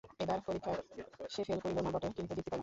এবার 0.19 0.39
পরীক্ষায় 0.47 0.79
সে 1.29 1.41
ফেল 1.47 1.59
করিল 1.63 1.77
না 1.77 1.89
বটে 1.93 2.07
কিন্তু 2.17 2.31
বৃত্তি 2.31 2.43
পাইল 2.43 2.51
না। 2.51 2.59